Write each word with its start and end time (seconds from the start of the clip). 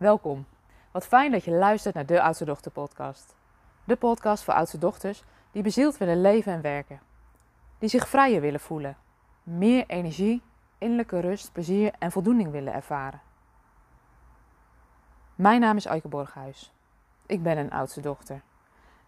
Welkom. 0.00 0.46
Wat 0.90 1.06
fijn 1.06 1.30
dat 1.30 1.44
je 1.44 1.50
luistert 1.50 1.94
naar 1.94 2.06
de 2.06 2.22
Oudste 2.22 2.44
Dochter 2.44 2.70
podcast. 2.70 3.36
De 3.84 3.96
podcast 3.96 4.44
voor 4.44 4.54
oudste 4.54 4.78
dochters 4.78 5.22
die 5.52 5.62
bezield 5.62 5.98
willen 5.98 6.20
leven 6.20 6.52
en 6.52 6.60
werken. 6.60 7.00
Die 7.78 7.88
zich 7.88 8.08
vrijer 8.08 8.40
willen 8.40 8.60
voelen. 8.60 8.96
Meer 9.42 9.84
energie, 9.86 10.42
innerlijke 10.78 11.20
rust, 11.20 11.52
plezier 11.52 11.92
en 11.98 12.12
voldoening 12.12 12.50
willen 12.50 12.72
ervaren. 12.72 13.20
Mijn 15.34 15.60
naam 15.60 15.76
is 15.76 15.88
Aike 15.88 16.08
Borghuis. 16.08 16.72
Ik 17.26 17.42
ben 17.42 17.58
een 17.58 17.70
oudste 17.70 18.00
dochter. 18.00 18.42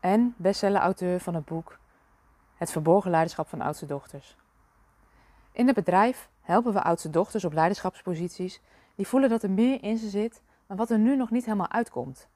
En 0.01 0.35
bestseller-auteur 0.37 1.21
van 1.21 1.35
het 1.35 1.45
boek 1.45 1.79
Het 2.57 2.71
Verborgen 2.71 3.11
Leiderschap 3.11 3.49
van 3.49 3.61
Oudste 3.61 3.87
Dochters. 3.87 4.37
In 5.53 5.67
het 5.67 5.75
bedrijf 5.75 6.29
helpen 6.41 6.73
we 6.73 6.83
oudste 6.83 7.11
dochters 7.11 7.45
op 7.45 7.53
leiderschapsposities 7.53 8.61
die 8.95 9.07
voelen 9.07 9.29
dat 9.29 9.43
er 9.43 9.51
meer 9.51 9.83
in 9.83 9.99
ze 9.99 10.09
zit 10.09 10.43
wat 10.77 10.91
er 10.91 10.99
nu 10.99 11.17
nog 11.17 11.31
niet 11.31 11.45
helemaal 11.45 11.71
uitkomt. 11.71 12.29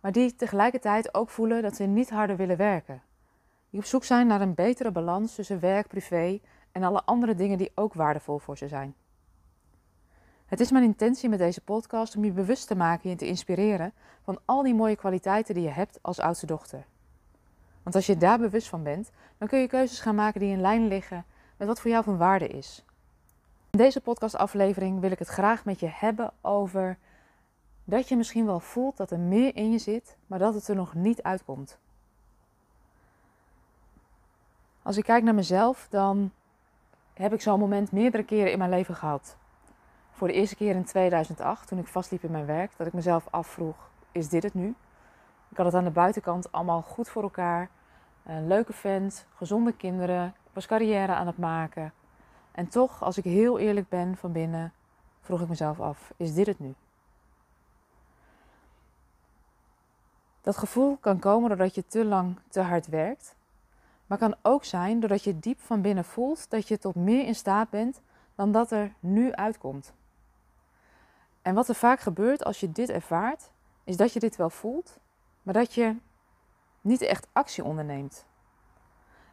Maar 0.00 0.12
die 0.12 0.34
tegelijkertijd 0.34 1.14
ook 1.14 1.30
voelen 1.30 1.62
dat 1.62 1.76
ze 1.76 1.84
niet 1.84 2.10
harder 2.10 2.36
willen 2.36 2.56
werken. 2.56 3.02
Die 3.70 3.80
op 3.80 3.86
zoek 3.86 4.04
zijn 4.04 4.26
naar 4.26 4.40
een 4.40 4.54
betere 4.54 4.90
balans 4.90 5.34
tussen 5.34 5.60
werk, 5.60 5.88
privé 5.88 6.40
en 6.72 6.82
alle 6.82 7.02
andere 7.04 7.34
dingen 7.34 7.58
die 7.58 7.72
ook 7.74 7.94
waardevol 7.94 8.38
voor 8.38 8.58
ze 8.58 8.68
zijn. 8.68 8.94
Het 10.46 10.60
is 10.60 10.70
mijn 10.70 10.84
intentie 10.84 11.28
met 11.28 11.38
deze 11.38 11.60
podcast 11.60 12.16
om 12.16 12.24
je 12.24 12.30
bewust 12.30 12.66
te 12.66 12.74
maken 12.74 13.10
en 13.10 13.16
te 13.16 13.26
inspireren 13.26 13.92
van 14.22 14.38
al 14.44 14.62
die 14.62 14.74
mooie 14.74 14.96
kwaliteiten 14.96 15.54
die 15.54 15.62
je 15.62 15.70
hebt 15.70 15.98
als 16.02 16.20
oudste 16.20 16.46
dochter. 16.46 16.84
Want 17.82 17.96
als 17.96 18.06
je 18.06 18.16
daar 18.16 18.38
bewust 18.38 18.68
van 18.68 18.82
bent, 18.82 19.10
dan 19.38 19.48
kun 19.48 19.58
je 19.58 19.66
keuzes 19.66 20.00
gaan 20.00 20.14
maken 20.14 20.40
die 20.40 20.50
in 20.50 20.60
lijn 20.60 20.88
liggen 20.88 21.24
met 21.56 21.68
wat 21.68 21.80
voor 21.80 21.90
jou 21.90 22.04
van 22.04 22.16
waarde 22.16 22.48
is. 22.48 22.84
In 23.70 23.78
deze 23.78 24.00
podcastaflevering 24.00 25.00
wil 25.00 25.10
ik 25.10 25.18
het 25.18 25.28
graag 25.28 25.64
met 25.64 25.80
je 25.80 25.88
hebben 25.90 26.32
over 26.40 26.98
dat 27.84 28.08
je 28.08 28.16
misschien 28.16 28.46
wel 28.46 28.60
voelt 28.60 28.96
dat 28.96 29.10
er 29.10 29.18
meer 29.18 29.56
in 29.56 29.72
je 29.72 29.78
zit, 29.78 30.16
maar 30.26 30.38
dat 30.38 30.54
het 30.54 30.68
er 30.68 30.74
nog 30.74 30.94
niet 30.94 31.22
uitkomt. 31.22 31.78
Als 34.82 34.96
ik 34.96 35.04
kijk 35.04 35.24
naar 35.24 35.34
mezelf, 35.34 35.86
dan 35.90 36.32
heb 37.14 37.32
ik 37.32 37.40
zo'n 37.40 37.58
moment 37.58 37.92
meerdere 37.92 38.24
keren 38.24 38.52
in 38.52 38.58
mijn 38.58 38.70
leven 38.70 38.94
gehad. 38.94 39.36
Voor 40.10 40.28
de 40.28 40.34
eerste 40.34 40.56
keer 40.56 40.74
in 40.74 40.84
2008, 40.84 41.68
toen 41.68 41.78
ik 41.78 41.86
vastliep 41.86 42.24
in 42.24 42.30
mijn 42.30 42.46
werk, 42.46 42.72
dat 42.76 42.86
ik 42.86 42.92
mezelf 42.92 43.26
afvroeg: 43.30 43.90
is 44.12 44.28
dit 44.28 44.42
het 44.42 44.54
nu? 44.54 44.74
Ik 45.48 45.56
had 45.56 45.66
het 45.66 45.74
aan 45.74 45.84
de 45.84 45.90
buitenkant 45.90 46.52
allemaal 46.52 46.82
goed 46.82 47.08
voor 47.08 47.22
elkaar. 47.22 47.68
Een 48.24 48.46
leuke 48.46 48.72
vent, 48.72 49.26
gezonde 49.34 49.72
kinderen, 49.72 50.26
ik 50.26 50.50
was 50.52 50.66
carrière 50.66 51.14
aan 51.14 51.26
het 51.26 51.38
maken. 51.38 51.92
En 52.52 52.68
toch, 52.68 53.02
als 53.02 53.18
ik 53.18 53.24
heel 53.24 53.58
eerlijk 53.58 53.88
ben 53.88 54.16
van 54.16 54.32
binnen, 54.32 54.72
vroeg 55.20 55.40
ik 55.40 55.48
mezelf 55.48 55.80
af: 55.80 56.12
is 56.16 56.34
dit 56.34 56.46
het 56.46 56.58
nu? 56.58 56.74
Dat 60.44 60.56
gevoel 60.56 60.96
kan 60.96 61.18
komen 61.18 61.48
doordat 61.48 61.74
je 61.74 61.86
te 61.86 62.04
lang 62.04 62.38
te 62.48 62.60
hard 62.60 62.86
werkt, 62.86 63.34
maar 64.06 64.18
kan 64.18 64.36
ook 64.42 64.64
zijn 64.64 65.00
doordat 65.00 65.24
je 65.24 65.38
diep 65.38 65.60
van 65.60 65.82
binnen 65.82 66.04
voelt 66.04 66.50
dat 66.50 66.68
je 66.68 66.78
tot 66.78 66.94
meer 66.94 67.26
in 67.26 67.34
staat 67.34 67.70
bent 67.70 68.00
dan 68.34 68.52
dat 68.52 68.70
er 68.70 68.92
nu 69.00 69.32
uitkomt. 69.32 69.92
En 71.42 71.54
wat 71.54 71.68
er 71.68 71.74
vaak 71.74 72.00
gebeurt 72.00 72.44
als 72.44 72.60
je 72.60 72.72
dit 72.72 72.88
ervaart, 72.90 73.50
is 73.84 73.96
dat 73.96 74.12
je 74.12 74.20
dit 74.20 74.36
wel 74.36 74.50
voelt, 74.50 74.98
maar 75.42 75.54
dat 75.54 75.74
je 75.74 75.96
niet 76.80 77.02
echt 77.02 77.26
actie 77.32 77.64
onderneemt. 77.64 78.26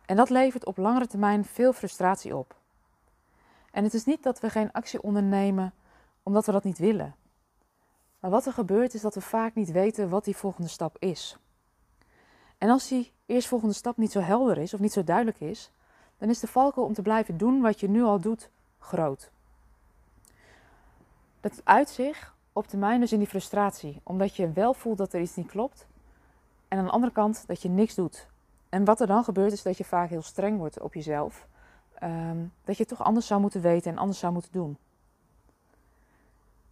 En 0.05 0.15
dat 0.15 0.29
levert 0.29 0.65
op 0.65 0.77
langere 0.77 1.07
termijn 1.07 1.45
veel 1.45 1.73
frustratie 1.73 2.35
op. 2.35 2.55
En 3.71 3.83
het 3.83 3.93
is 3.93 4.05
niet 4.05 4.23
dat 4.23 4.39
we 4.39 4.49
geen 4.49 4.71
actie 4.71 5.01
ondernemen 5.01 5.73
omdat 6.23 6.45
we 6.45 6.51
dat 6.51 6.63
niet 6.63 6.77
willen. 6.77 7.15
Maar 8.21 8.31
wat 8.31 8.45
er 8.45 8.53
gebeurt 8.53 8.93
is 8.93 9.01
dat 9.01 9.13
we 9.15 9.21
vaak 9.21 9.55
niet 9.55 9.71
weten 9.71 10.09
wat 10.09 10.25
die 10.25 10.35
volgende 10.35 10.69
stap 10.69 10.95
is. 10.99 11.37
En 12.57 12.69
als 12.69 12.87
die 12.87 13.11
eerstvolgende 13.25 13.73
stap 13.73 13.97
niet 13.97 14.11
zo 14.11 14.19
helder 14.19 14.57
is 14.57 14.73
of 14.73 14.79
niet 14.79 14.93
zo 14.93 15.03
duidelijk 15.03 15.39
is, 15.39 15.71
dan 16.17 16.29
is 16.29 16.39
de 16.39 16.47
valkuil 16.47 16.85
om 16.85 16.93
te 16.93 17.01
blijven 17.01 17.37
doen 17.37 17.61
wat 17.61 17.79
je 17.79 17.89
nu 17.89 18.03
al 18.03 18.19
doet 18.19 18.49
groot. 18.79 19.31
Dat 21.39 21.61
uit 21.63 21.89
zich 21.89 22.35
op 22.53 22.67
termijn 22.67 22.99
dus 22.99 23.11
in 23.11 23.19
die 23.19 23.27
frustratie, 23.27 24.01
omdat 24.03 24.35
je 24.35 24.51
wel 24.51 24.73
voelt 24.73 24.97
dat 24.97 25.13
er 25.13 25.21
iets 25.21 25.35
niet 25.35 25.47
klopt, 25.47 25.87
en 26.67 26.77
aan 26.77 26.85
de 26.85 26.91
andere 26.91 27.13
kant 27.13 27.43
dat 27.47 27.61
je 27.61 27.69
niks 27.69 27.95
doet. 27.95 28.27
En 28.69 28.85
wat 28.85 29.01
er 29.01 29.07
dan 29.07 29.23
gebeurt 29.23 29.51
is 29.51 29.61
dat 29.61 29.77
je 29.77 29.83
vaak 29.83 30.09
heel 30.09 30.21
streng 30.21 30.57
wordt 30.57 30.79
op 30.79 30.93
jezelf, 30.93 31.47
ehm, 31.93 32.37
dat 32.63 32.77
je 32.77 32.85
toch 32.85 33.03
anders 33.03 33.27
zou 33.27 33.41
moeten 33.41 33.61
weten 33.61 33.91
en 33.91 33.97
anders 33.97 34.19
zou 34.19 34.33
moeten 34.33 34.51
doen. 34.51 34.77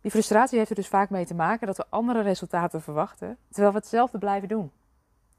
Die 0.01 0.11
frustratie 0.11 0.57
heeft 0.57 0.69
er 0.69 0.75
dus 0.75 0.87
vaak 0.87 1.09
mee 1.09 1.25
te 1.25 1.35
maken 1.35 1.67
dat 1.67 1.77
we 1.77 1.85
andere 1.89 2.21
resultaten 2.21 2.81
verwachten, 2.81 3.37
terwijl 3.49 3.73
we 3.73 3.79
hetzelfde 3.79 4.17
blijven 4.17 4.47
doen. 4.47 4.71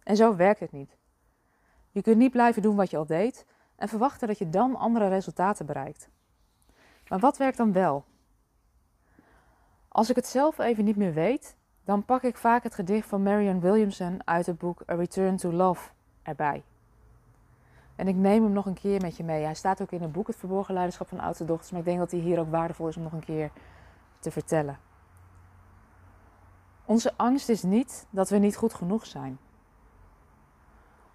En 0.03 0.17
zo 0.17 0.37
werkt 0.37 0.61
het 0.61 0.73
niet. 0.73 0.97
Je 1.91 2.03
kunt 2.03 2.17
niet 2.17 2.33
blijven 2.33 2.63
doen 2.63 2.77
wat 2.77 2.91
je 2.91 2.97
al 2.97 3.07
deed 3.07 3.47
en 3.77 3.89
verwachten 3.89 4.29
dat 4.29 4.39
je 4.39 4.51
dan 4.51 4.77
andere 4.77 5.09
resultaten 5.09 5.67
bereikt. 5.67 6.09
Maar 7.09 7.19
wat 7.19 7.37
werkt 7.37 7.57
dan 7.57 7.73
wel? 7.73 8.05
Als 9.89 10.11
ik 10.11 10.17
het 10.17 10.27
zelf 10.27 10.59
even 10.59 10.85
niet 10.85 10.97
meer 10.97 11.13
weet, 11.13 11.57
dan 11.85 12.05
pak 12.05 12.23
ik 12.23 12.37
vaak 12.37 12.63
het 12.63 12.75
gedicht 12.75 13.09
van 13.09 13.23
Marianne 13.23 13.61
Williamson 13.61 14.21
uit 14.25 14.47
het 14.47 14.59
boek 14.59 14.83
A 14.91 14.95
Return 14.95 15.37
to 15.37 15.53
Love 15.53 15.91
erbij. 16.23 16.63
En 17.97 18.09
ik 18.09 18.17
neem 18.17 18.43
hem 18.43 18.53
nog 18.53 18.67
een 18.67 18.75
keer 18.75 19.01
met 19.01 19.17
je 19.17 19.25
mee. 19.25 19.45
Hij 19.45 19.55
staat 19.55 19.83
ook 19.83 19.91
in 19.91 20.03
het 20.03 20.13
boek 20.13 20.27
Het 20.27 20.37
Verborgen 20.37 20.75
Leiderschap 20.75 21.09
van 21.09 21.21
Oudste 21.21 21.45
Dochters, 21.45 21.71
maar 21.71 21.81
ik 21.81 21.87
denk 21.87 21.99
dat 21.99 22.11
hij 22.11 22.21
hier 22.21 22.41
ook 22.41 22.51
waardevol 22.51 22.89
is 22.89 22.97
om 22.97 23.03
nog 23.03 23.13
een 23.13 23.25
keer 23.25 23.51
te 24.21 24.31
vertellen. 24.31 24.79
Onze 26.85 27.13
angst 27.17 27.49
is 27.49 27.63
niet 27.63 28.07
dat 28.11 28.29
we 28.29 28.37
niet 28.37 28.57
goed 28.57 28.75
genoeg 28.75 29.07
zijn. 29.07 29.39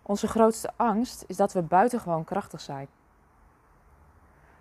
Onze 0.01 0.27
grootste 0.27 0.71
angst 0.75 1.23
is 1.27 1.35
dat 1.35 1.53
we 1.53 1.61
buitengewoon 1.61 2.23
krachtig 2.23 2.61
zijn. 2.61 2.87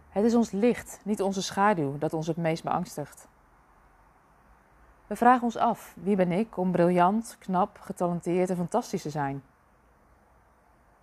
Het 0.09 0.25
is 0.25 0.35
ons 0.35 0.51
licht, 0.51 1.01
niet 1.03 1.23
onze 1.23 1.43
schaduw, 1.43 1.99
dat 1.99 2.13
ons 2.13 2.27
het 2.27 2.37
meest 2.37 2.63
beangstigt. 2.63 3.29
We 5.07 5.17
vragen 5.17 5.43
ons 5.43 5.57
af: 5.57 5.95
wie 6.01 6.17
ben 6.17 6.33
ik 6.33 6.57
om 6.57 6.73
briljant, 6.73 7.37
knap, 7.39 7.79
getalenteerd 7.81 8.51
en 8.51 8.57
fantastisch 8.57 9.03
te 9.03 9.11
zijn? 9.11 9.43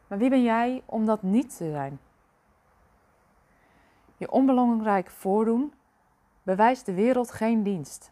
Maar 0.08 0.18
wie 0.18 0.30
ben 0.30 0.44
jij 0.44 0.84
om 0.86 1.06
dat 1.06 1.22
niet 1.22 1.58
te 1.58 1.72
zijn? 1.72 2.00
Je 4.18 4.32
onbelangrijk 4.32 5.10
voordoen 5.10 5.74
bewijst 6.44 6.86
de 6.86 6.94
wereld 6.94 7.32
geen 7.32 7.64
dienst. 7.64 8.12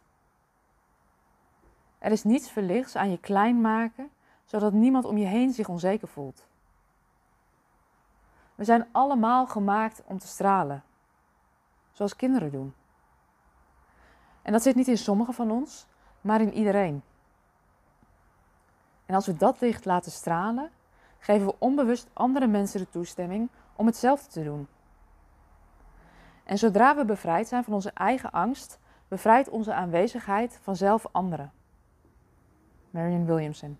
Er 1.97 2.11
is 2.11 2.23
niets 2.23 2.51
verlichts 2.51 2.95
aan 2.95 3.11
je 3.11 3.19
klein 3.19 3.61
maken, 3.61 4.09
zodat 4.45 4.73
niemand 4.73 5.05
om 5.05 5.17
je 5.17 5.25
heen 5.25 5.53
zich 5.53 5.69
onzeker 5.69 6.07
voelt. 6.07 6.47
We 8.55 8.63
zijn 8.63 8.87
allemaal 8.91 9.47
gemaakt 9.47 10.01
om 10.05 10.17
te 10.17 10.27
stralen, 10.27 10.83
zoals 11.91 12.15
kinderen 12.15 12.51
doen. 12.51 12.73
En 14.41 14.51
dat 14.51 14.61
zit 14.61 14.75
niet 14.75 14.87
in 14.87 14.97
sommigen 14.97 15.33
van 15.33 15.51
ons, 15.51 15.85
maar 16.21 16.41
in 16.41 16.53
iedereen. 16.53 17.03
En 19.05 19.15
als 19.15 19.25
we 19.25 19.35
dat 19.35 19.61
licht 19.61 19.85
laten 19.85 20.11
stralen, 20.11 20.71
geven 21.19 21.47
we 21.47 21.55
onbewust 21.57 22.07
andere 22.13 22.47
mensen 22.47 22.79
de 22.79 22.89
toestemming 22.89 23.49
om 23.75 23.85
hetzelfde 23.85 24.31
te 24.31 24.43
doen. 24.43 24.67
En 26.49 26.57
zodra 26.57 26.95
we 26.95 27.05
bevrijd 27.05 27.47
zijn 27.47 27.63
van 27.63 27.73
onze 27.73 27.91
eigen 27.91 28.31
angst, 28.31 28.79
bevrijdt 29.07 29.49
onze 29.49 29.73
aanwezigheid 29.73 30.59
vanzelf 30.61 31.05
anderen. 31.11 31.51
Marion 32.89 33.25
Williamson. 33.25 33.77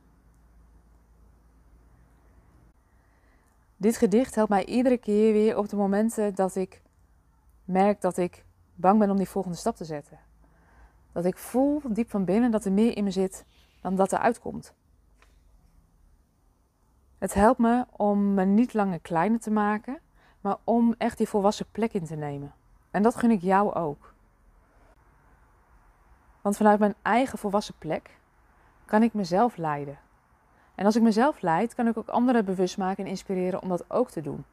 Dit 3.78 3.98
gedicht 3.98 4.36
helpt 4.36 4.50
mij 4.50 4.66
iedere 4.66 4.98
keer 4.98 5.34
weer 5.34 5.58
op 5.58 5.70
de 5.70 5.76
momenten 5.76 6.36
dat 6.36 6.56
ik 6.56 6.82
merk 7.66 8.02
dat 8.02 8.18
ik 8.18 8.46
bang 8.76 9.00
ben 9.00 9.10
om 9.10 9.18
die 9.18 9.30
volgende 9.30 9.58
stap 9.58 9.76
te 9.76 9.86
zetten. 9.86 10.20
Dat 11.12 11.26
ik 11.26 11.38
voel 11.38 11.82
diep 11.90 12.10
van 12.10 12.26
binnen 12.26 12.52
dat 12.52 12.66
er 12.66 12.72
meer 12.72 12.98
in 12.98 13.04
me 13.04 13.12
zit 13.12 13.46
dan 13.82 13.96
dat 13.96 14.12
er 14.12 14.20
uitkomt. 14.20 14.74
Het 17.18 17.34
helpt 17.34 17.60
me 17.60 17.86
om 17.92 18.34
me 18.34 18.46
niet 18.46 18.74
langer 18.74 19.00
kleiner 19.00 19.40
te 19.40 19.52
maken, 19.52 20.00
maar 20.42 20.58
om 20.64 20.96
echt 20.98 21.18
die 21.18 21.28
volwassen 21.28 21.66
plek 21.72 21.94
in 21.94 22.06
te 22.06 22.16
nemen. 22.16 22.54
En 22.92 23.04
dat 23.04 23.16
gun 23.16 23.32
ik 23.32 23.42
jou 23.42 23.74
ook. 23.74 24.14
Want 26.42 26.58
vanuit 26.58 26.80
mijn 26.80 26.96
eigen 27.02 27.38
volwassen 27.38 27.76
plek 27.78 28.18
kan 28.86 29.04
ik 29.04 29.14
mezelf 29.14 29.58
leiden. 29.58 29.98
En 30.76 30.86
als 30.86 30.96
ik 30.96 31.02
mezelf 31.02 31.42
leid, 31.42 31.76
kan 31.76 31.88
ik 31.88 31.98
ook 31.98 32.08
anderen 32.08 32.46
bewust 32.46 32.78
maken 32.78 33.04
en 33.04 33.10
inspireren 33.10 33.62
om 33.62 33.70
dat 33.70 33.92
ook 33.92 34.10
te 34.10 34.22
doen. 34.22 34.46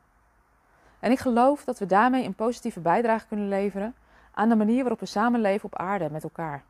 En 0.99 1.11
ik 1.11 1.19
geloof 1.19 1.65
dat 1.65 1.79
we 1.79 1.87
daarmee 1.87 2.25
een 2.25 2.35
positieve 2.35 2.81
bijdrage 2.81 3.27
kunnen 3.27 3.49
leveren 3.49 3.95
aan 4.33 4.49
de 4.49 4.57
manier 4.57 4.81
waarop 4.81 5.01
we 5.01 5.07
samenleven 5.07 5.65
op 5.65 5.77
aarde 5.77 6.11
met 6.11 6.23
elkaar. 6.23 6.65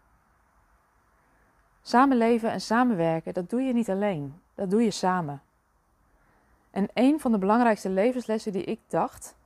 Samenleven 1.82 2.50
en 2.50 2.60
samenwerken, 2.60 3.34
dat 3.34 3.50
doe 3.50 3.62
je 3.62 3.72
niet 3.72 3.90
alleen, 3.90 4.40
dat 4.54 4.70
doe 4.70 4.82
je 4.82 4.90
samen. 4.90 5.42
En 6.70 6.88
een 6.94 7.20
van 7.20 7.32
de 7.32 7.38
belangrijkste 7.38 7.90
levenslessen 7.90 8.52
die 8.52 8.64
ik 8.64 8.80
dacht, 8.88 9.36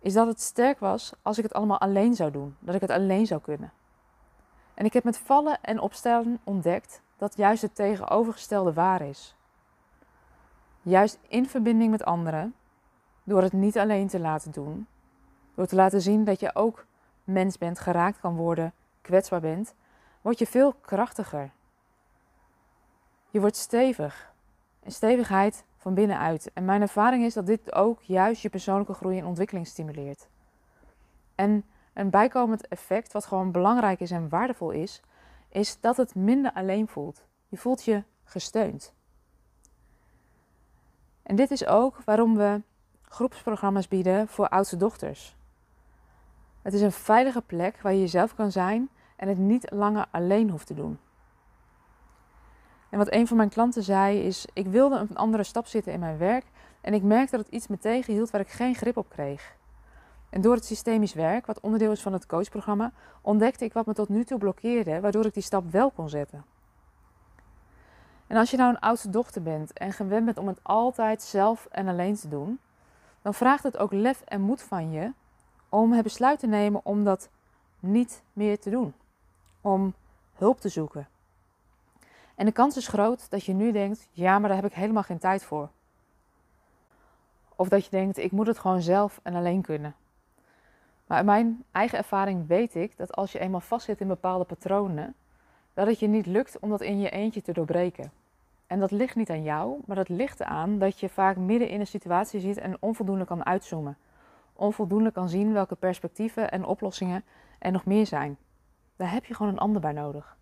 is 0.00 0.12
dat 0.12 0.26
het 0.26 0.40
sterk 0.40 0.78
was 0.78 1.12
als 1.22 1.38
ik 1.38 1.42
het 1.42 1.52
allemaal 1.52 1.80
alleen 1.80 2.14
zou 2.14 2.30
doen, 2.30 2.56
dat 2.58 2.74
ik 2.74 2.80
het 2.80 2.90
alleen 2.90 3.26
zou 3.26 3.40
kunnen. 3.40 3.72
En 4.74 4.84
ik 4.84 4.92
heb 4.92 5.04
met 5.04 5.18
vallen 5.18 5.58
en 5.62 5.80
opstaan 5.80 6.38
ontdekt 6.44 7.02
dat 7.16 7.36
juist 7.36 7.62
het 7.62 7.74
tegenovergestelde 7.74 8.72
waar 8.72 9.00
is. 9.00 9.34
Juist 10.82 11.18
in 11.28 11.48
verbinding 11.48 11.90
met 11.90 12.04
anderen, 12.04 12.54
door 13.24 13.42
het 13.42 13.52
niet 13.52 13.78
alleen 13.78 14.08
te 14.08 14.20
laten 14.20 14.50
doen, 14.50 14.86
door 15.54 15.66
te 15.66 15.74
laten 15.74 16.00
zien 16.00 16.24
dat 16.24 16.40
je 16.40 16.54
ook 16.54 16.86
mens 17.24 17.58
bent, 17.58 17.78
geraakt 17.78 18.20
kan 18.20 18.36
worden, 18.36 18.72
kwetsbaar 19.00 19.40
bent, 19.40 19.74
word 20.20 20.38
je 20.38 20.46
veel 20.46 20.72
krachtiger. 20.72 21.50
Je 23.30 23.40
wordt 23.40 23.56
stevig. 23.56 24.32
En 24.82 24.92
stevigheid 24.92 25.64
van 25.80 25.94
binnenuit. 25.94 26.50
En 26.52 26.64
mijn 26.64 26.80
ervaring 26.80 27.24
is 27.24 27.34
dat 27.34 27.46
dit 27.46 27.74
ook 27.74 28.02
juist 28.02 28.42
je 28.42 28.48
persoonlijke 28.48 28.94
groei 28.94 29.18
en 29.18 29.26
ontwikkeling 29.26 29.66
stimuleert. 29.66 30.28
En 31.34 31.64
een 31.92 32.10
bijkomend 32.10 32.68
effect, 32.68 33.12
wat 33.12 33.26
gewoon 33.26 33.52
belangrijk 33.52 34.00
is 34.00 34.10
en 34.10 34.28
waardevol 34.28 34.70
is, 34.70 35.00
is 35.48 35.80
dat 35.80 35.96
het 35.96 36.14
minder 36.14 36.52
alleen 36.52 36.88
voelt. 36.88 37.24
Je 37.48 37.56
voelt 37.56 37.84
je 37.84 38.02
gesteund. 38.24 38.94
En 41.22 41.36
dit 41.36 41.50
is 41.50 41.66
ook 41.66 42.00
waarom 42.04 42.36
we 42.36 42.62
groepsprogramma's 43.02 43.88
bieden 43.88 44.28
voor 44.28 44.48
oudste 44.48 44.76
dochters. 44.76 45.36
Het 46.62 46.72
is 46.72 46.80
een 46.80 46.92
veilige 46.92 47.42
plek 47.42 47.80
waar 47.82 47.92
je 47.92 48.00
jezelf 48.00 48.34
kan 48.34 48.52
zijn 48.52 48.88
en 49.16 49.28
het 49.28 49.38
niet 49.38 49.70
langer 49.70 50.06
alleen 50.10 50.50
hoeft 50.50 50.66
te 50.66 50.74
doen. 50.74 50.98
En 52.90 52.98
wat 52.98 53.12
een 53.12 53.26
van 53.26 53.36
mijn 53.36 53.48
klanten 53.48 53.82
zei 53.82 54.18
is: 54.18 54.46
ik 54.52 54.66
wilde 54.66 54.96
een 54.96 55.16
andere 55.16 55.42
stap 55.42 55.66
zitten 55.66 55.92
in 55.92 56.00
mijn 56.00 56.18
werk 56.18 56.44
en 56.80 56.94
ik 56.94 57.02
merkte 57.02 57.36
dat 57.36 57.44
het 57.44 57.54
iets 57.54 57.66
me 57.66 57.78
tegenhield 57.78 58.30
waar 58.30 58.40
ik 58.40 58.48
geen 58.48 58.74
grip 58.74 58.96
op 58.96 59.08
kreeg. 59.08 59.58
En 60.30 60.40
door 60.40 60.54
het 60.54 60.64
systemisch 60.64 61.14
werk, 61.14 61.46
wat 61.46 61.60
onderdeel 61.60 61.92
is 61.92 62.02
van 62.02 62.12
het 62.12 62.26
coachprogramma, 62.26 62.92
ontdekte 63.20 63.64
ik 63.64 63.72
wat 63.72 63.86
me 63.86 63.94
tot 63.94 64.08
nu 64.08 64.24
toe 64.24 64.38
blokkeerde, 64.38 65.00
waardoor 65.00 65.24
ik 65.24 65.34
die 65.34 65.42
stap 65.42 65.70
wel 65.70 65.90
kon 65.90 66.08
zetten. 66.08 66.44
En 68.26 68.36
als 68.36 68.50
je 68.50 68.56
nou 68.56 68.70
een 68.70 68.78
oudste 68.78 69.10
dochter 69.10 69.42
bent 69.42 69.72
en 69.72 69.92
gewend 69.92 70.24
bent 70.24 70.38
om 70.38 70.46
het 70.46 70.58
altijd 70.62 71.22
zelf 71.22 71.66
en 71.70 71.88
alleen 71.88 72.14
te 72.14 72.28
doen, 72.28 72.58
dan 73.22 73.34
vraagt 73.34 73.62
het 73.62 73.76
ook 73.76 73.92
lef 73.92 74.20
en 74.20 74.40
moed 74.40 74.62
van 74.62 74.90
je 74.90 75.12
om 75.68 75.92
het 75.92 76.02
besluit 76.02 76.38
te 76.38 76.46
nemen 76.46 76.80
om 76.84 77.04
dat 77.04 77.28
niet 77.80 78.22
meer 78.32 78.58
te 78.58 78.70
doen. 78.70 78.94
Om 79.60 79.94
hulp 80.34 80.60
te 80.60 80.68
zoeken. 80.68 81.08
En 82.40 82.46
de 82.46 82.52
kans 82.52 82.76
is 82.76 82.88
groot 82.88 83.30
dat 83.30 83.44
je 83.44 83.52
nu 83.52 83.72
denkt: 83.72 84.08
ja, 84.12 84.38
maar 84.38 84.48
daar 84.48 84.62
heb 84.62 84.70
ik 84.70 84.76
helemaal 84.76 85.02
geen 85.02 85.18
tijd 85.18 85.44
voor. 85.44 85.68
Of 87.56 87.68
dat 87.68 87.84
je 87.84 87.90
denkt: 87.90 88.18
ik 88.18 88.32
moet 88.32 88.46
het 88.46 88.58
gewoon 88.58 88.82
zelf 88.82 89.20
en 89.22 89.34
alleen 89.34 89.62
kunnen. 89.62 89.94
Maar 91.06 91.18
in 91.18 91.24
mijn 91.24 91.64
eigen 91.72 91.98
ervaring 91.98 92.46
weet 92.46 92.74
ik 92.74 92.96
dat 92.96 93.14
als 93.16 93.32
je 93.32 93.38
eenmaal 93.38 93.60
vastzit 93.60 94.00
in 94.00 94.08
bepaalde 94.08 94.44
patronen, 94.44 95.14
dat 95.74 95.86
het 95.86 95.98
je 95.98 96.06
niet 96.06 96.26
lukt 96.26 96.58
om 96.58 96.70
dat 96.70 96.80
in 96.80 97.00
je 97.00 97.10
eentje 97.10 97.42
te 97.42 97.52
doorbreken. 97.52 98.12
En 98.66 98.80
dat 98.80 98.90
ligt 98.90 99.16
niet 99.16 99.30
aan 99.30 99.42
jou, 99.42 99.80
maar 99.86 99.96
dat 99.96 100.08
ligt 100.08 100.42
aan 100.42 100.78
dat 100.78 101.00
je 101.00 101.08
vaak 101.08 101.36
midden 101.36 101.68
in 101.68 101.80
een 101.80 101.86
situatie 101.86 102.40
zit 102.40 102.58
en 102.58 102.76
onvoldoende 102.80 103.24
kan 103.24 103.46
uitzoomen. 103.46 103.96
Onvoldoende 104.52 105.10
kan 105.10 105.28
zien 105.28 105.52
welke 105.52 105.74
perspectieven 105.74 106.50
en 106.50 106.64
oplossingen 106.64 107.24
er 107.58 107.72
nog 107.72 107.84
meer 107.84 108.06
zijn. 108.06 108.36
Daar 108.96 109.12
heb 109.12 109.24
je 109.24 109.34
gewoon 109.34 109.52
een 109.52 109.58
ander 109.58 109.80
bij 109.80 109.92
nodig. 109.92 110.38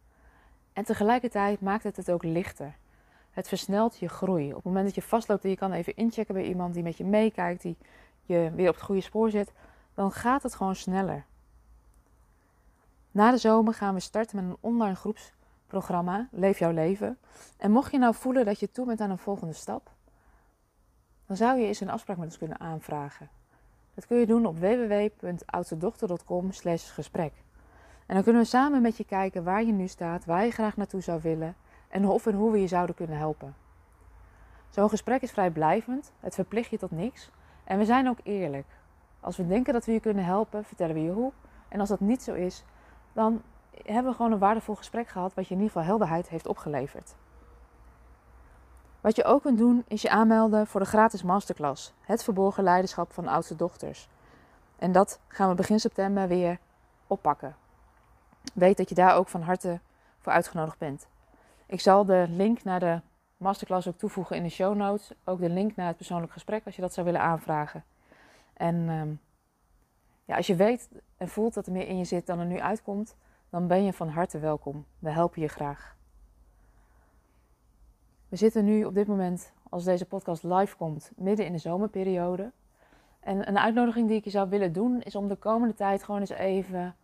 En 0.73 0.85
tegelijkertijd 0.85 1.61
maakt 1.61 1.85
het 1.85 1.97
het 1.97 2.11
ook 2.11 2.23
lichter. 2.23 2.76
Het 3.31 3.49
versnelt 3.49 3.99
je 3.99 4.09
groei. 4.09 4.49
Op 4.49 4.55
het 4.55 4.65
moment 4.65 4.85
dat 4.85 4.94
je 4.94 5.03
vastloopt 5.03 5.44
en 5.44 5.50
je 5.50 5.56
kan 5.56 5.73
even 5.73 5.97
inchecken 5.97 6.35
bij 6.35 6.44
iemand 6.44 6.75
die 6.75 6.82
met 6.82 6.97
je 6.97 7.05
meekijkt, 7.05 7.62
die 7.62 7.76
je 8.23 8.50
weer 8.55 8.69
op 8.69 8.75
het 8.75 8.85
goede 8.85 9.00
spoor 9.00 9.31
zet, 9.31 9.53
dan 9.94 10.12
gaat 10.12 10.43
het 10.43 10.55
gewoon 10.55 10.76
sneller. 10.76 11.25
Na 13.11 13.31
de 13.31 13.37
zomer 13.37 13.75
gaan 13.75 13.94
we 13.94 14.00
starten 14.00 14.37
met 14.37 14.44
een 14.44 14.56
online 14.61 14.94
groepsprogramma, 14.94 16.29
Leef 16.31 16.59
jouw 16.59 16.73
leven. 16.73 17.19
En 17.56 17.70
mocht 17.70 17.93
je 17.93 17.99
nou 17.99 18.15
voelen 18.15 18.44
dat 18.44 18.61
je 18.61 18.70
toe 18.70 18.87
bent 18.87 19.00
aan 19.00 19.11
een 19.11 19.19
volgende 19.19 19.53
stap, 19.55 19.91
dan 21.26 21.37
zou 21.37 21.59
je 21.59 21.67
eens 21.67 21.81
een 21.81 21.91
afspraak 21.91 22.17
met 22.17 22.26
ons 22.26 22.38
kunnen 22.38 22.61
aanvragen. 22.61 23.29
Dat 23.94 24.06
kun 24.06 24.19
je 24.19 24.26
doen 24.26 24.47
op 24.47 24.59
www.oudstedochter.com 24.59 26.50
gesprek. 26.53 27.32
En 28.08 28.14
dan 28.14 28.22
kunnen 28.22 28.43
we 28.43 28.49
samen 28.49 28.82
met 28.82 28.96
je 28.96 29.05
kijken 29.05 29.44
waar 29.44 29.64
je 29.64 29.72
nu 29.72 29.87
staat, 29.87 30.25
waar 30.25 30.44
je 30.44 30.50
graag 30.50 30.76
naartoe 30.76 31.00
zou 31.00 31.20
willen 31.22 31.56
en 31.88 32.06
of 32.06 32.26
en 32.26 32.34
hoe 32.34 32.50
we 32.52 32.60
je 32.60 32.66
zouden 32.66 32.94
kunnen 32.94 33.16
helpen. 33.16 33.55
Zo'n 34.69 34.88
gesprek 34.88 35.22
is 35.22 35.31
vrijblijvend, 35.31 36.12
het 36.20 36.34
verplicht 36.34 36.70
je 36.70 36.78
tot 36.78 36.90
niks 36.90 37.31
en 37.64 37.78
we 37.78 37.84
zijn 37.84 38.08
ook 38.08 38.19
eerlijk. 38.22 38.66
Als 39.20 39.37
we 39.37 39.46
denken 39.46 39.72
dat 39.72 39.84
we 39.84 39.93
je 39.93 40.00
kunnen 40.00 40.25
helpen, 40.25 40.64
vertellen 40.64 40.94
we 40.94 41.02
je 41.02 41.10
hoe. 41.10 41.32
En 41.69 41.81
als 41.81 41.88
dat 41.88 42.00
niet 42.00 42.22
zo 42.22 42.34
is, 42.34 42.64
dan 43.12 43.43
hebben 43.84 44.10
we 44.10 44.16
gewoon 44.16 44.32
een 44.32 44.38
waardevol 44.38 44.75
gesprek 44.75 45.08
gehad 45.08 45.34
wat 45.34 45.49
je 45.49 45.55
in 45.55 45.60
ieder 45.60 45.72
geval 45.72 45.88
helderheid 45.88 46.28
heeft 46.28 46.46
opgeleverd. 46.46 47.14
Wat 49.00 49.16
je 49.16 49.25
ook 49.25 49.43
kunt 49.43 49.58
doen 49.58 49.84
is 49.88 50.02
je 50.02 50.10
aanmelden 50.10 50.66
voor 50.66 50.81
de 50.81 50.87
gratis 50.87 51.22
masterclass, 51.22 51.94
het 52.00 52.25
verborgen 52.25 52.64
leiderschap 52.64 53.12
van 53.12 53.28
oudste 53.28 53.56
dochters. 53.56 54.08
En 54.76 54.93
dat 54.93 55.20
gaan 55.28 55.49
we 55.49 55.55
begin 55.55 55.81
september 55.81 56.28
weer 56.28 56.58
oppakken. 57.06 57.56
Weet 58.55 58.76
dat 58.76 58.88
je 58.88 58.94
daar 58.94 59.17
ook 59.17 59.29
van 59.29 59.43
harte 59.43 59.81
voor 60.19 60.32
uitgenodigd 60.32 60.79
bent. 60.79 61.06
Ik 61.67 61.81
zal 61.81 62.05
de 62.05 62.26
link 62.29 62.64
naar 62.64 62.81
de 62.81 63.00
masterclass 63.37 63.88
ook 63.88 63.99
toevoegen 63.99 64.37
in 64.37 64.43
de 64.43 64.49
show 64.49 64.76
notes. 64.76 65.12
Ook 65.25 65.40
de 65.40 65.50
link 65.50 65.76
naar 65.76 65.87
het 65.87 65.96
persoonlijk 65.96 66.32
gesprek 66.32 66.64
als 66.64 66.76
je 66.76 66.82
dat 66.82 66.94
zou 66.94 67.06
willen 67.06 67.20
aanvragen. 67.20 67.85
En 68.52 68.88
ehm, 68.88 69.11
ja, 70.25 70.37
als 70.37 70.46
je 70.46 70.56
weet 70.56 70.88
en 71.17 71.29
voelt 71.29 71.55
dat 71.55 71.67
er 71.67 71.73
meer 71.73 71.88
in 71.88 71.99
je 71.99 72.05
zit 72.05 72.26
dan 72.26 72.38
er 72.38 72.46
nu 72.46 72.61
uitkomt, 72.61 73.17
dan 73.50 73.67
ben 73.67 73.85
je 73.85 73.93
van 73.93 74.08
harte 74.08 74.38
welkom. 74.38 74.84
We 74.99 75.11
helpen 75.11 75.43
je 75.43 75.49
graag. 75.49 75.96
We 78.29 78.37
zitten 78.37 78.64
nu 78.64 78.84
op 78.84 78.94
dit 78.94 79.06
moment, 79.06 79.52
als 79.69 79.84
deze 79.84 80.05
podcast 80.05 80.43
live 80.43 80.76
komt, 80.76 81.11
midden 81.17 81.46
in 81.46 81.52
de 81.52 81.58
zomerperiode. 81.58 82.52
En 83.20 83.49
een 83.49 83.58
uitnodiging 83.58 84.08
die 84.08 84.17
ik 84.17 84.25
je 84.25 84.31
zou 84.31 84.49
willen 84.49 84.73
doen, 84.73 85.00
is 85.02 85.14
om 85.14 85.29
de 85.29 85.37
komende 85.37 85.75
tijd 85.75 86.02
gewoon 86.02 86.20
eens 86.20 86.31
even 86.31 86.96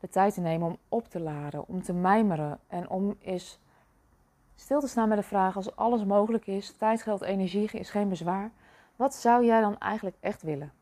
de 0.00 0.08
tijd 0.08 0.34
te 0.34 0.40
nemen 0.40 0.66
om 0.66 0.78
op 0.88 1.08
te 1.08 1.20
laden, 1.20 1.68
om 1.68 1.82
te 1.82 1.92
mijmeren 1.92 2.58
en 2.66 2.88
om 2.88 3.16
eens 3.20 3.58
stil 4.54 4.80
te 4.80 4.88
staan 4.88 5.08
met 5.08 5.18
de 5.18 5.24
vraag: 5.24 5.56
als 5.56 5.76
alles 5.76 6.04
mogelijk 6.04 6.46
is, 6.46 6.72
tijd, 6.76 7.02
geld, 7.02 7.22
energie 7.22 7.70
is 7.70 7.90
geen 7.90 8.08
bezwaar, 8.08 8.50
wat 8.96 9.14
zou 9.14 9.44
jij 9.44 9.60
dan 9.60 9.78
eigenlijk 9.78 10.16
echt 10.20 10.42
willen? 10.42 10.72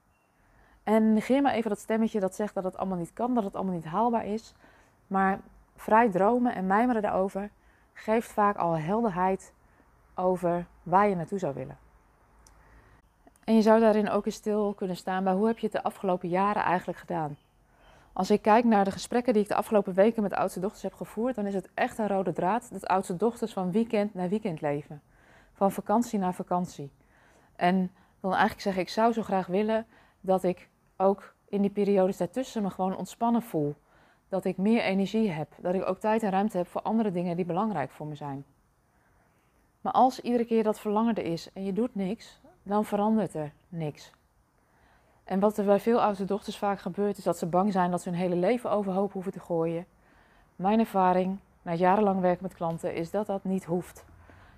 En 0.83 1.13
negeer 1.13 1.43
maar 1.43 1.53
even 1.53 1.71
dat 1.71 1.79
stemmetje 1.79 2.21
dat 2.21 2.35
zegt 2.35 2.55
dat 2.55 2.65
het 2.65 2.77
allemaal 2.77 2.99
niet 2.99 3.13
kan, 3.13 3.35
dat 3.35 3.45
het 3.45 3.55
allemaal 3.55 3.75
niet 3.75 3.85
haalbaar 3.85 4.27
is. 4.27 4.55
Maar 5.07 5.41
vrij 5.77 6.11
dromen 6.11 6.55
en 6.55 6.67
mijmeren 6.67 7.03
daarover 7.03 7.51
geeft 7.93 8.33
vaak 8.33 8.57
al 8.57 8.79
helderheid 8.79 9.53
over 10.15 10.67
waar 10.83 11.09
je 11.09 11.15
naartoe 11.15 11.39
zou 11.39 11.55
willen. 11.55 11.79
En 13.45 13.55
je 13.55 13.63
zou 13.63 13.81
daarin 13.81 14.11
ook 14.11 14.27
eens 14.27 14.35
stil 14.35 14.75
kunnen 14.75 14.97
staan 14.97 15.25
bij 15.25 15.33
hoe 15.33 15.47
heb 15.47 15.59
je 15.59 15.67
het 15.67 15.75
de 15.75 15.83
afgelopen 15.83 16.29
jaren 16.29 16.63
eigenlijk 16.63 16.99
gedaan? 16.99 17.37
Als 18.17 18.31
ik 18.31 18.43
kijk 18.43 18.65
naar 18.65 18.85
de 18.85 18.91
gesprekken 18.91 19.33
die 19.33 19.43
ik 19.43 19.49
de 19.49 19.55
afgelopen 19.55 19.95
weken 19.95 20.23
met 20.23 20.35
oudste 20.35 20.61
dochters 20.61 20.83
heb 20.83 20.95
gevoerd, 20.95 21.35
dan 21.35 21.47
is 21.47 21.55
het 21.55 21.69
echt 21.75 21.99
een 21.99 22.09
rode 22.09 22.33
draad 22.33 22.69
dat 22.73 22.87
oudste 22.87 23.17
dochters 23.17 23.53
van 23.53 23.73
weekend 23.73 24.15
naar 24.15 24.29
weekend 24.29 24.61
leven. 24.61 25.03
Van 25.53 25.73
vakantie 25.73 26.19
naar 26.19 26.35
vakantie. 26.35 26.91
En 27.57 27.91
dan 28.21 28.31
eigenlijk 28.31 28.61
zeggen, 28.61 28.83
ik 28.83 28.89
zou 28.89 29.13
zo 29.13 29.23
graag 29.23 29.47
willen 29.47 29.87
dat 30.21 30.43
ik 30.43 30.69
ook 30.97 31.35
in 31.49 31.61
die 31.61 31.71
periodes 31.71 32.17
daartussen 32.17 32.63
me 32.63 32.71
gewoon 32.71 32.97
ontspannen 32.97 33.43
voel. 33.43 33.75
Dat 34.29 34.45
ik 34.45 34.57
meer 34.57 34.83
energie 34.83 35.31
heb. 35.31 35.53
Dat 35.61 35.75
ik 35.75 35.89
ook 35.89 35.99
tijd 35.99 36.23
en 36.23 36.31
ruimte 36.31 36.57
heb 36.57 36.67
voor 36.67 36.83
andere 36.83 37.11
dingen 37.11 37.37
die 37.37 37.45
belangrijk 37.45 37.91
voor 37.91 38.07
me 38.07 38.15
zijn. 38.15 38.45
Maar 39.81 39.93
als 39.93 40.21
iedere 40.21 40.45
keer 40.45 40.63
dat 40.63 40.81
verlangen 40.81 41.15
er 41.15 41.25
is 41.25 41.51
en 41.53 41.65
je 41.65 41.73
doet 41.73 41.95
niks, 41.95 42.41
dan 42.63 42.85
verandert 42.85 43.35
er 43.35 43.53
niks. 43.69 44.13
En 45.27 45.41
wat 45.41 45.59
er 45.59 45.65
bij 45.65 45.81
veel 45.81 46.03
oudste 46.03 46.25
dochters 46.25 46.59
vaak 46.59 46.81
gebeurt, 46.81 47.19
is 47.19 47.25
dat 47.25 47.39
ze 47.39 47.47
bang 47.47 47.73
zijn 47.73 47.91
dat 47.91 48.03
ze 48.03 48.09
hun 48.09 48.19
hele 48.19 48.37
leven 48.37 48.71
overhoop 48.71 49.13
hoeven 49.13 49.33
te 49.33 49.41
gooien. 49.41 49.87
Mijn 50.57 50.79
ervaring, 50.79 51.39
na 51.63 51.75
jarenlang 51.75 52.21
werken 52.21 52.43
met 52.43 52.55
klanten, 52.55 52.95
is 52.95 53.11
dat 53.11 53.27
dat 53.27 53.45
niet 53.45 53.65
hoeft. 53.65 54.05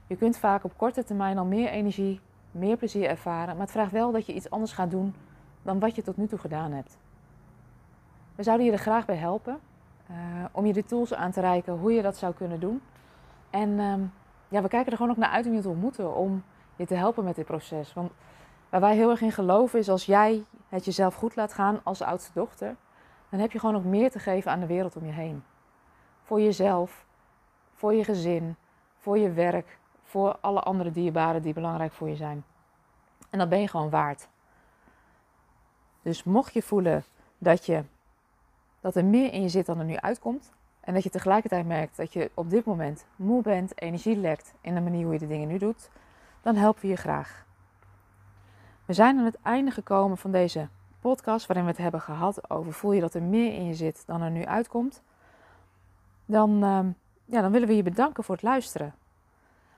Je 0.06 0.16
kunt 0.16 0.38
vaak 0.38 0.64
op 0.64 0.72
korte 0.76 1.04
termijn 1.04 1.38
al 1.38 1.44
meer 1.44 1.68
energie, 1.68 2.20
meer 2.50 2.76
plezier 2.76 3.08
ervaren, 3.08 3.52
maar 3.52 3.62
het 3.64 3.70
vraagt 3.70 3.92
wel 3.92 4.12
dat 4.12 4.26
je 4.26 4.34
iets 4.34 4.50
anders 4.50 4.72
gaat 4.72 4.90
doen 4.90 5.14
dan 5.62 5.78
wat 5.78 5.94
je 5.94 6.02
tot 6.02 6.16
nu 6.16 6.26
toe 6.26 6.38
gedaan 6.38 6.72
hebt. 6.72 6.98
We 8.34 8.42
zouden 8.42 8.66
je 8.66 8.72
er 8.72 8.78
graag 8.78 9.04
bij 9.04 9.16
helpen 9.16 9.58
uh, 10.10 10.16
om 10.52 10.66
je 10.66 10.72
de 10.72 10.84
tools 10.84 11.14
aan 11.14 11.30
te 11.30 11.40
reiken 11.40 11.78
hoe 11.78 11.92
je 11.92 12.02
dat 12.02 12.16
zou 12.16 12.34
kunnen 12.34 12.60
doen. 12.60 12.80
En 13.50 13.68
uh, 13.68 13.94
ja, 14.48 14.62
we 14.62 14.68
kijken 14.68 14.90
er 14.90 14.96
gewoon 14.96 15.12
ook 15.12 15.18
naar 15.18 15.30
uit 15.30 15.46
om 15.46 15.54
je 15.54 15.60
te 15.60 15.68
ontmoeten, 15.68 16.14
om 16.14 16.42
je 16.76 16.86
te 16.86 16.94
helpen 16.94 17.24
met 17.24 17.36
dit 17.36 17.46
proces. 17.46 17.94
Want 17.94 18.10
waar 18.68 18.80
wij 18.80 18.94
heel 18.94 19.10
erg 19.10 19.20
in 19.20 19.32
geloven 19.32 19.78
is 19.78 19.88
als 19.88 20.04
jij 20.04 20.44
het 20.68 20.84
jezelf 20.84 21.14
goed 21.14 21.36
laat 21.36 21.52
gaan 21.52 21.80
als 21.84 22.02
oudste 22.02 22.30
dochter, 22.34 22.76
dan 23.28 23.40
heb 23.40 23.52
je 23.52 23.58
gewoon 23.58 23.74
nog 23.74 23.84
meer 23.84 24.10
te 24.10 24.18
geven 24.18 24.50
aan 24.50 24.60
de 24.60 24.66
wereld 24.66 24.96
om 24.96 25.06
je 25.06 25.12
heen. 25.12 25.44
Voor 26.22 26.40
jezelf, 26.40 27.06
voor 27.74 27.94
je 27.94 28.04
gezin, 28.04 28.56
voor 28.96 29.18
je 29.18 29.32
werk, 29.32 29.78
voor 30.02 30.38
alle 30.40 30.60
andere 30.60 30.90
dierbaren 30.90 31.42
die 31.42 31.52
belangrijk 31.52 31.92
voor 31.92 32.08
je 32.08 32.16
zijn. 32.16 32.44
En 33.30 33.38
dat 33.38 33.48
ben 33.48 33.60
je 33.60 33.68
gewoon 33.68 33.90
waard. 33.90 34.28
Dus 36.02 36.24
mocht 36.24 36.52
je 36.52 36.62
voelen 36.62 37.04
dat, 37.38 37.66
je, 37.66 37.84
dat 38.80 38.96
er 38.96 39.04
meer 39.04 39.32
in 39.32 39.42
je 39.42 39.48
zit 39.48 39.66
dan 39.66 39.78
er 39.78 39.84
nu 39.84 39.96
uitkomt, 39.96 40.52
En 40.80 40.94
dat 40.94 41.02
je 41.02 41.10
tegelijkertijd 41.10 41.66
merkt 41.66 41.96
dat 41.96 42.12
je 42.12 42.30
op 42.34 42.50
dit 42.50 42.64
moment 42.64 43.06
moe 43.16 43.42
bent, 43.42 43.80
energie 43.80 44.16
lekt 44.16 44.54
in 44.60 44.74
de 44.74 44.80
manier 44.80 45.04
hoe 45.04 45.12
je 45.12 45.18
de 45.18 45.26
dingen 45.26 45.48
nu 45.48 45.58
doet, 45.58 45.90
dan 46.42 46.56
helpen 46.56 46.82
we 46.82 46.88
je 46.88 46.96
graag. 46.96 47.46
We 48.88 48.94
zijn 48.94 49.18
aan 49.18 49.24
het 49.24 49.38
einde 49.42 49.70
gekomen 49.70 50.18
van 50.18 50.30
deze 50.30 50.68
podcast 51.00 51.46
waarin 51.46 51.64
we 51.64 51.70
het 51.70 51.80
hebben 51.80 52.00
gehad 52.00 52.50
over 52.50 52.72
voel 52.72 52.92
je 52.92 53.00
dat 53.00 53.14
er 53.14 53.22
meer 53.22 53.54
in 53.54 53.66
je 53.66 53.74
zit 53.74 54.02
dan 54.06 54.22
er 54.22 54.30
nu 54.30 54.44
uitkomt. 54.44 55.02
Dan, 56.24 56.62
ehm, 56.62 56.90
ja, 57.24 57.40
dan 57.40 57.52
willen 57.52 57.68
we 57.68 57.76
je 57.76 57.82
bedanken 57.82 58.24
voor 58.24 58.34
het 58.34 58.44
luisteren. 58.44 58.94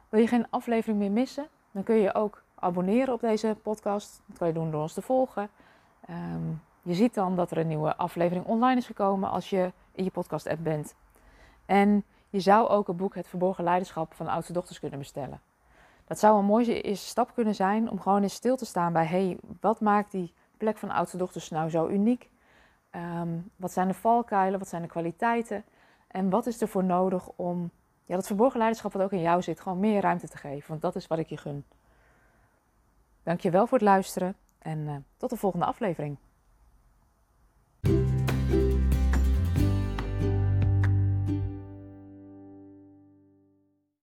Wil 0.09 0.21
je 0.21 0.27
geen 0.27 0.47
aflevering 0.51 0.99
meer 0.99 1.11
missen? 1.11 1.47
Dan 1.71 1.83
kun 1.83 1.95
je 1.95 2.15
ook 2.15 2.43
abonneren 2.55 3.15
op 3.15 3.21
deze 3.21 3.57
podcast. 3.63 4.23
Dat 4.27 4.39
kan 4.39 4.47
je 4.47 4.55
doen 4.55 4.71
door 4.71 4.83
ons 4.83 4.95
te 4.95 5.03
volgen. 5.03 5.49
Ehm, 6.07 6.49
je 6.83 6.95
ziet 6.95 7.15
dan 7.15 7.37
dat 7.37 7.51
er 7.51 7.59
een 7.59 7.69
nieuwe 7.69 7.97
aflevering 7.97 8.47
online 8.47 8.81
is 8.81 8.87
gekomen 8.87 9.31
als 9.31 9.51
je 9.51 9.73
in 9.93 10.05
je 10.05 10.11
podcast-app 10.11 10.63
bent. 10.63 10.95
En 11.67 12.05
je 12.29 12.41
zou 12.41 12.69
ook 12.69 12.87
het 12.87 12.97
boek 12.97 13.15
Het 13.15 13.29
Verborgen 13.29 13.65
Leiderschap 13.65 14.15
van 14.15 14.29
Oudste 14.29 14.53
Dochters 14.53 14.81
kunnen 14.81 14.99
bestellen. 14.99 15.41
Dat 16.11 16.19
zou 16.19 16.39
een 16.39 16.45
mooie 16.45 16.81
eerste 16.81 17.07
stap 17.07 17.35
kunnen 17.35 17.55
zijn 17.55 17.91
om 17.91 18.01
gewoon 18.01 18.23
eens 18.23 18.35
stil 18.35 18.57
te 18.57 18.65
staan 18.65 18.93
bij: 18.93 19.07
hey, 19.07 19.39
wat 19.61 19.81
maakt 19.81 20.11
die 20.11 20.33
plek 20.57 20.79
van 20.79 20.91
oudste 20.91 21.17
dochters 21.17 21.51
nou 21.51 21.71
zo 21.71 21.89
uniek? 21.89 22.31
Ehm, 22.91 23.29
wat 23.57 23.73
zijn 23.73 23.89
de 23.89 23.95
valkuilen? 23.95 24.59
Wat 24.59 24.69
zijn 24.69 24.83
de 24.83 24.89
kwaliteiten? 24.89 25.65
En 26.07 26.31
wat 26.31 26.47
is 26.47 26.61
er 26.61 26.69
voor 26.69 26.85
nodig 26.85 27.29
om 27.37 27.71
ja, 28.05 28.15
dat 28.15 28.27
verborgen 28.27 28.59
leiderschap 28.59 28.93
wat 28.93 29.03
ook 29.03 29.13
in 29.13 29.21
jou 29.21 29.43
zit, 29.43 29.61
gewoon 29.61 29.81
meer 29.81 30.01
ruimte 30.01 30.29
te 30.29 30.37
geven? 30.37 30.69
Want 30.69 30.81
dat 30.81 30.97
is 30.97 31.07
wat 31.07 31.19
ik 31.19 31.29
je 31.29 31.37
gun. 31.37 31.65
Dankjewel 33.23 33.67
voor 33.67 33.79
het 33.79 33.87
luisteren 33.87 34.37
en 34.59 34.79
uh, 34.79 34.97
tot 35.17 35.31
de 35.31 35.37
volgende 35.37 35.67
aflevering. 35.67 36.17